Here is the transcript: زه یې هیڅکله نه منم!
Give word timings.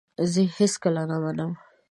زه 0.31 0.39
یې 0.45 0.51
هیڅکله 0.57 1.03
نه 1.11 1.17
منم! 1.23 1.51